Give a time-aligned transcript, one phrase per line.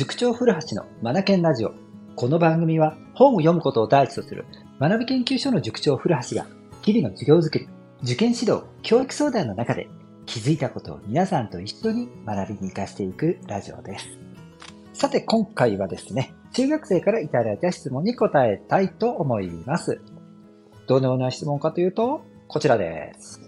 [0.00, 1.74] 塾長古橋のマナケンラジオ。
[2.16, 4.46] この番組は本を読むことを第一とする
[4.80, 6.46] 学び研究所の塾長古橋が
[6.80, 7.68] 日々の授業づくり、
[8.02, 9.90] 受験指導、教育相談の中で
[10.24, 14.08] 気づいたことを皆さんと一緒に学びに活かしていくラジオです。
[14.94, 20.00] さて今回はですね、中学生からいただいた質問に答えたいと思います。
[20.86, 23.38] どのような質問かというと、こちらです。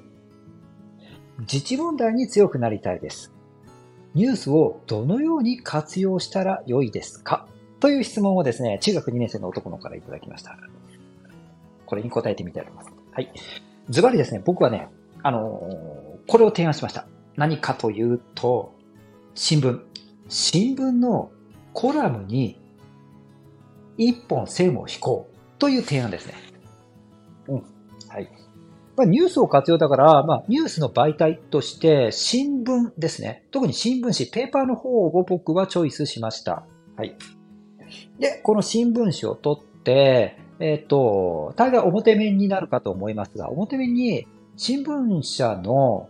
[1.39, 3.32] 自治問題に強くなりたいです。
[4.15, 7.47] ニュースをどのように活用したら良いですか？
[7.81, 10.57] という質問をですね、中学2年生の男の子からいただきました。
[11.87, 12.97] これに答えてみたいと思います。
[13.13, 13.33] はい。
[13.91, 14.89] ズバリですね、僕はね、
[15.23, 17.07] あのー、これを提案しました。
[17.37, 18.75] 何かというと、
[19.35, 19.81] 新聞。
[20.29, 21.31] 新聞の
[21.73, 22.59] コラムに
[23.97, 26.35] 一本線を引こうという提案ですね。
[27.49, 27.65] うん。
[28.09, 28.29] はい。
[29.03, 33.45] まあ、ニュースを活用だから、まあ、ニュースの媒体として、新聞ですね。
[33.51, 36.65] 特に新聞紙、ペーパーの方を僕はチョイスしました。
[36.97, 37.17] はい。
[38.21, 46.09] で、この新聞紙を取って、えっ、ー、と、大概表面になるかと思いますが、表面に新聞社の、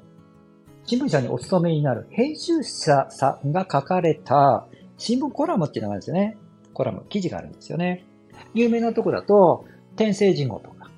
[0.84, 4.66] 新聞社にお勤めになる編集者さんが書かれた
[4.98, 6.36] 新聞コラムっていうのがあるんですよね。
[6.74, 8.04] コラム、記事があるんですよね。
[8.52, 9.64] 有名なとこだと、
[9.96, 10.90] 天星人号とか、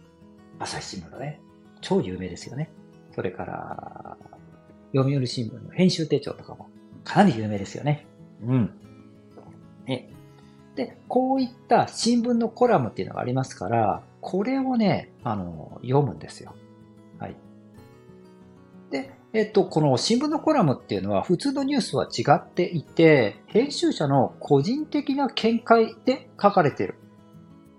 [0.58, 1.40] 朝日新聞のね、
[1.84, 2.70] 超有名ですよね。
[3.14, 4.16] それから、
[4.94, 6.68] 読売新聞の編集手帳とかも
[7.04, 8.06] かなり有名ですよね。
[8.42, 8.70] うん。
[9.86, 10.08] ね。
[10.74, 16.54] で、こういった新聞のコラムっていうのがありますから、これをね、あの、読むんですよ。
[17.18, 17.36] はい。
[18.90, 26.94] で、えっと、この新聞のコラムっていうのは普通のニュースは違っていて、編集者の個人的な見解で書かれてる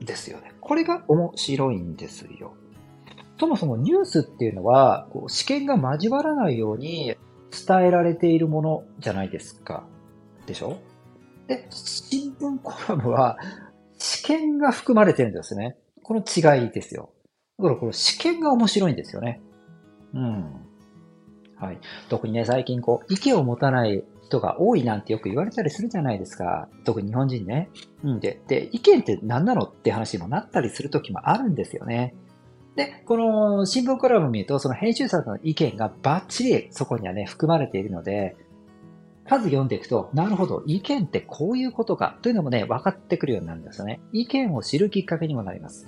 [0.01, 0.53] んですよね。
[0.61, 2.53] これが面白いんですよ。
[3.39, 7.15] そもそもニュースっていうのは、こう試験が交わらないように
[7.51, 9.85] 伝えられているものじゃないですか。
[10.45, 10.77] でしょ？
[11.47, 13.37] で、新聞コラムは
[13.97, 15.77] 試験が含まれてるんですね。
[16.03, 17.09] この違いですよ。
[17.57, 19.41] だからこの試験が面白いんですよね。
[20.13, 20.45] うん。
[21.57, 21.79] はい。
[22.09, 26.67] 特にね、最近こう、意見を持たない人が多いなんてよく言われたりするじゃないですか。
[26.83, 27.69] 特に日本人ね。
[28.03, 29.63] うんで、で、意見って何なの？
[29.63, 32.13] って話にもなったりする時もあるんですよね。
[32.75, 38.35] で、この新聞コラムを見ると、その編集者の意見がバッチリそこにはね、含まれているので、
[39.27, 43.99] 数読んでいくと、なるほど、意見ってこういうことかというのもね、分かってくるようになるんですよね。
[44.11, 45.87] 意見を知るきっかけにもなります。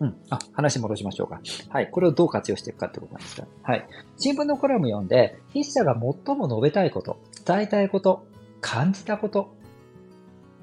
[0.00, 0.16] うん。
[0.30, 1.40] あ、話戻しましょうか。
[1.68, 1.90] はい。
[1.90, 3.46] これをどう活用していくかってことなんですが。
[3.62, 3.86] はい。
[4.16, 8.26] 新聞のコラム読んで、筆者が最も述べたいこと、伝えたいこと、
[8.60, 9.54] 感じたこと、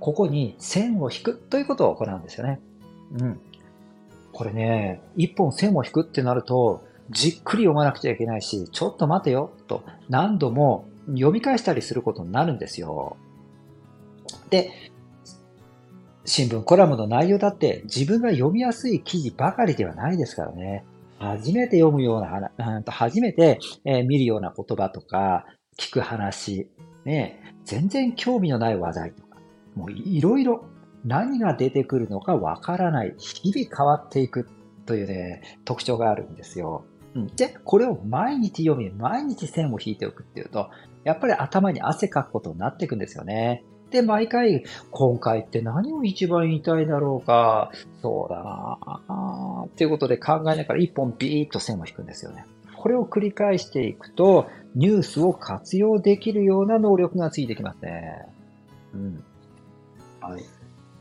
[0.02, 2.60] ここに線を引くということを行うんですよね。
[3.18, 3.40] うん。
[4.32, 13.18] これね、一本線を引くってなると、じっくり読まなくちゃいけないし、ちょっと待てよ、と何度も読み返したりすることになるんですよ。
[14.50, 14.72] で、
[16.26, 20.86] 新聞コラムの内容だって自分が読みやすい記事ばかりではないですからね。
[21.18, 25.46] 初めて読むような話、初めて、え見るような言葉とか、
[25.78, 26.70] 聞く話、
[27.04, 29.38] ね、全然興味のない話題とか、
[29.76, 30.66] もういろいろ
[31.06, 34.48] 何が出てくるのかわからない、日々変わっていく
[34.86, 36.84] というね、特徴があるんですよ。
[37.36, 40.70] で、これを毎日読み、毎日線を引いておくっていうと、
[41.04, 43.64] やっぱり頭に汗かくことになっていくんですよね。
[43.90, 47.72] で、毎回、今回って何を一番言いたいだろうか、
[48.02, 52.46] そうだなっていうことで考えながら一本ビーッと線を引くんですよね。
[52.78, 58.26] これを繰り返していくと、ニュースを活用できるような能力がついてきますね。
[58.94, 59.24] うん。
[60.22, 60.44] はい。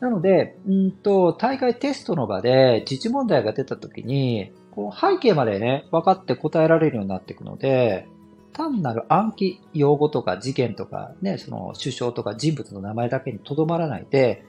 [0.00, 8.06] なので、うんと、大会テストの場で自治問題が出た時に、こう背景までね、分かって答えられるようになっていくので、
[8.52, 14.44] 単なる暗記用語とか事件とかね、その首相とか人物の名前だけにとどまらないで、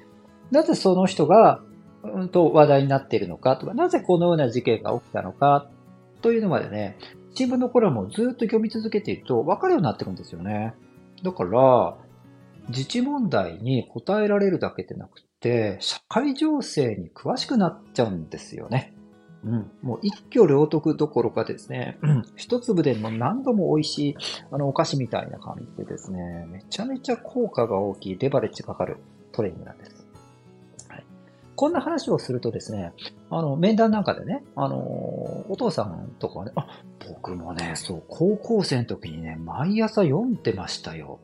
[0.51, 1.61] なぜその人が、
[2.03, 5.69] うんと話題になっているのかとか、なぜこのような事件が起きたのか
[6.21, 6.97] というのまでね、
[7.33, 10.73] 新聞のコラムをずっと読み続けていると分かるようになってくんですよね。
[11.23, 11.97] だから、
[12.69, 18.93] 自治問題に答えられるだけでなくて、社会情勢に詳しくなっちゃうんですよね。
[19.43, 24.15] うん、もう一挙両得どころかですね、うん、一粒でも何度も美味しい
[24.51, 28.97] あのお菓子みたいな感じでですね、めちゃめちゃ効果が大きいレバレッジかかる
[29.31, 30.05] トレーニングなんです。
[30.89, 31.05] はい、
[31.55, 32.91] こんな話をするとですね、
[33.29, 36.67] あの、面談なんかでね、あの、お父さんとかね、あ、
[37.07, 41.19] 僕もね、そう、高校生の時にね、毎朝読んでましたよ。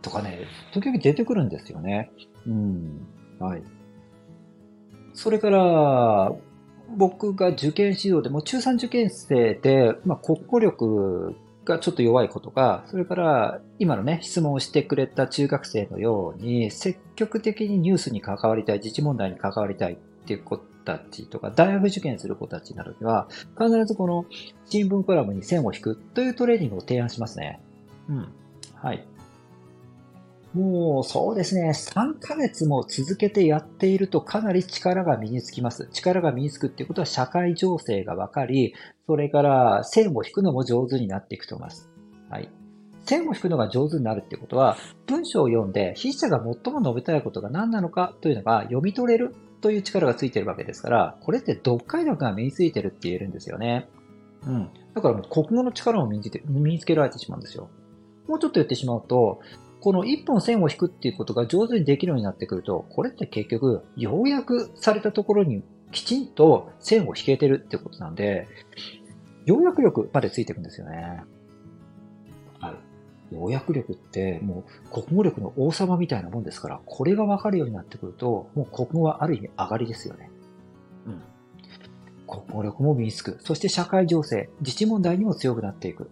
[0.00, 2.12] とかね、時々出てくるんですよね。
[2.46, 3.06] うん。
[3.38, 3.62] はい。
[5.14, 6.32] それから、
[6.96, 19.96] 僕が受験指導でも中3受験生で、まあ、国語力がちょっと弱い子とか、それから今のね、質問をしてくれた中学生のように、積極的にニュースに関わりたい、自治問題に関わりたいっ
[20.26, 24.24] ていう子たちとか、大学受験する子たちなどには、必ずこの
[24.66, 27.60] 新聞コラムに線を引くというトレーニングを提案しますね。
[28.08, 28.28] うん。
[28.74, 29.06] はい。
[30.54, 35.88] もうそうですね、3ヶ月も続けてやっているとかなり力が身につきます。
[35.92, 38.74] 力が身につくっていうことは社会情勢が分かり、
[39.06, 41.90] それから線を引くのも上手になっていくと思います。
[42.30, 42.50] はい。
[43.04, 53.88] 線を引くのが上手になるっていうことは、文章を読んで筆者が最も述べたいことが何なのかというのが読み取れるという力がついてるわけですから、これって読解力が身についてるって言えるんですよね。
[54.46, 54.70] うん。
[54.94, 57.68] だからもう国語の力も身につけられてしまうんですよ。
[58.26, 59.40] もうちょっと言ってしまうと、
[59.80, 68.48] この一本線を引くっていうことが上手にできるようになってくると、これって結局、要約されたところにきちんと線を引けてるってことなんで、
[69.46, 71.22] 要約力までついていくんですよね。
[72.60, 72.74] はい。
[73.32, 80.30] 要約力ってもう国語力の王様みたいなもんですから、これがわかるようになってくると、もう国語はある意味上がりですよね。
[81.06, 81.22] うん。
[82.26, 83.38] 国語力も身につく。
[83.40, 86.10] そして社会情勢、自治問題にも強くなっていく。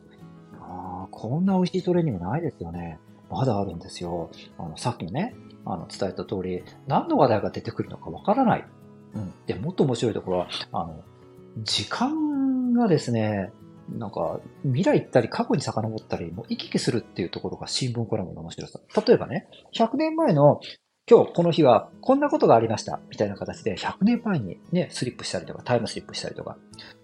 [0.61, 2.99] ああ、こんな美味しいトレーニングないですよね。
[3.31, 4.31] まだあるんですよ。
[4.59, 5.35] あの、さっきもね、
[5.65, 8.65] あの、伝えた通り、何の話題が出てくるのかわからない。
[9.15, 9.35] うん。
[9.47, 11.03] で、もっと面白いところは、あの、
[11.65, 13.51] 時間がですね、
[13.89, 18.81] なんか、未来行ったり過去に遡ったり、もう行き来するっていうところが新聞コラムの面白さ。
[19.07, 20.61] 例えばね、100年前の
[21.09, 26.59] 今日この日はこんなことがありました、みたいな形で100年前にね、スリップしたりとか、タイムスリップしたりとか。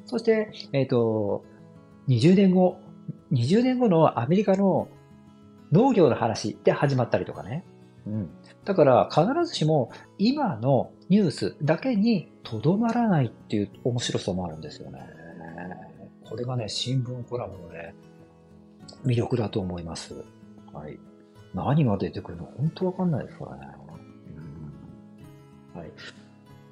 [0.07, 1.45] そして、えっ、ー、と、
[2.09, 2.79] 20年後、
[3.31, 4.89] 20年後のアメリカの
[5.73, 7.65] 農業の話で始まったりとかね。
[8.07, 8.31] うん。
[8.65, 15.01] だから必ずしも今のニュースだけにとどまらないっていう面白さもあるんですよね。
[16.29, 17.95] これがね、新聞コラムのね、
[19.05, 20.15] 魅力だと思います。
[20.73, 20.99] はい。
[21.55, 23.69] 何が出てくるの本当わかんないですからね。
[25.75, 25.91] うん、はい。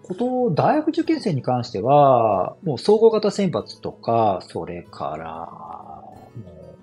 [0.02, 6.00] こと、大学受験生に関しては、もう総合型選抜とか、それから、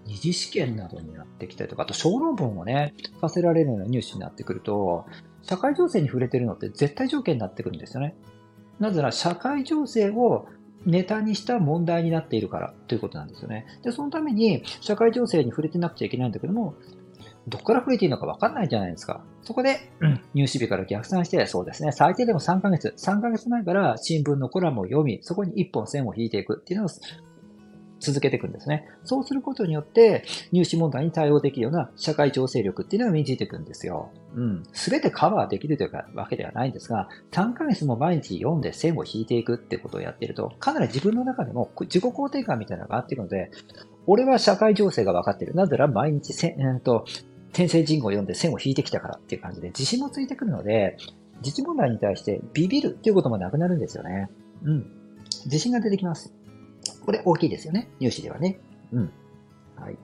[0.07, 5.05] 二次試験などになってきたりとか、あと小論文をね、させられるような入試になってくると、
[5.43, 8.15] 社会情勢に触れてるのって絶対条件になってくるんですよね。
[8.79, 10.47] なぜなら社会情勢を
[10.85, 13.65] ネタにした問題になっているからということなんですよね。
[13.83, 16.75] で、そのために社会情勢に触れてなくちゃいけないんだけども、
[17.47, 19.23] どこから触れていいのか分かんないじゃないですか。
[19.41, 26.89] そこで、うん入試日から逆算して、そうですね、最低でも3ヶ月、3ヶ月前から新聞のコラムを読み、そこに1本線を引いていくっていうのを
[27.99, 28.87] 続けていくんですね。
[29.03, 34.11] そうすることによって、入試問題に対応できるような社会情勢力っていうのが身についていくんですよ。
[34.35, 34.63] うん。
[34.73, 43.51] すべてカバーできるというわけではないんですが、3ヶ月も毎日読んで線を引いていくってことをやっていると、かなり自分の中でも自己肯定感みたいなのがあっていくので、
[44.05, 45.55] 俺は社会情勢が分かっている。
[45.55, 47.05] なぜなら毎日せ、えー、と、
[47.49, 50.97] 転生人語を読んで線を引いてきたからっていう感じで自信もついてくるので、
[51.41, 54.29] 自治問題に対してビビるっていうこともなくなるんですよね。
[54.63, 54.85] うん。
[55.45, 56.33] 自信が出てきます。
[57.07, 57.89] これ大きいですよね。
[58.01, 58.59] 入試ではね。
[58.91, 59.11] うん。
[59.77, 59.97] はい。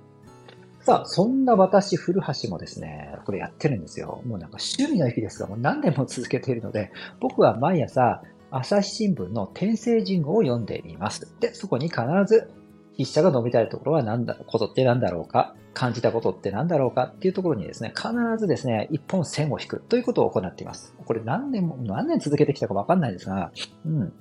[0.79, 4.21] さあ、そんな私、古橋もですね、これやってるんですよ。
[4.25, 11.27] もうなんか趣味の域ですが、もう何年も続けているので、僕は毎朝、朝日新聞の天聖人語を読んでみます。
[11.41, 12.49] で、そこに必ず、
[12.93, 20.95] 筆者が述べたいところは何だ、ことって何だろうか、感じたことって何だろうかっていうところにですね、必ずですね、一本線を引くということを行っています。
[21.05, 23.51] これ何年も、何年続けてきたかわかんないですが、
[23.85, 24.13] うん。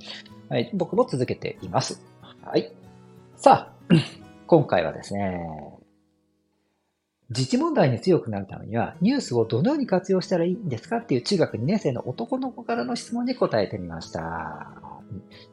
[0.49, 2.12] はい、僕も続けています。
[2.45, 2.73] はい。
[3.37, 3.95] さあ、
[4.49, 5.47] 今回はですね、
[7.31, 14.73] 自治問題に強くなるためには、ニュースをどのように活用したらいいんですかっていう中学2年生の男の子からの質問に答えてみました。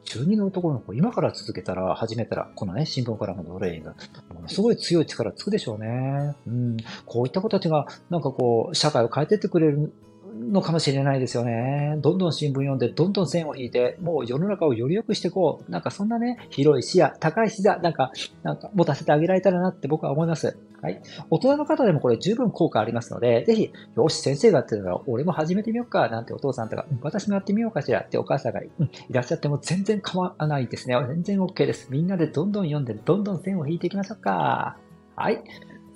[0.04, 3.90] 中2の男の子、今から続けたら、始めたら、このね、新聞からのトレーニング、
[4.34, 6.34] ものすごい強い力つくでしょうね。
[6.48, 6.76] うん。
[7.06, 9.92] こういった子たちが、なんかこう、社会を変えてってくれる
[10.40, 11.96] のかもしれないですよね。
[11.98, 15.70] どんどん新聞読んで、どんどん線を引いて、もう世の中をより良くしていこう。
[15.70, 18.10] なんかそんなね、広い視野、高い視野、なんか、
[18.42, 20.56] なんか持たせてあげられたらなって僕は思います。
[20.82, 21.02] はい。
[21.28, 30.96] 大人の方でもこれ十分効果ありますので、ぜひ、よし、先生がやってるなら俺も始めてみようか、なんてお父さんとか、うん、私もやってみようかしらってお母さんが、うん、いらっしゃっても全然構わないですね。
[31.06, 31.88] 全然 OK です。
[31.90, 34.78] みんなでどんどん読んで、どんどん線を引いていきましょうか。
[35.16, 35.42] はい。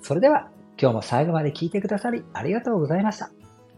[0.01, 0.49] それでは、
[0.79, 3.31] 今日も最後まで聞いてくださりありがとうございました。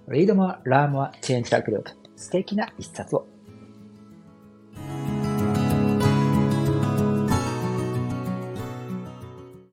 [0.08, 1.90] Read more, learn more, change the group.
[2.16, 3.28] 素敵な一冊を。